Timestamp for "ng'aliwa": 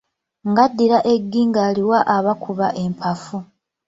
1.49-1.99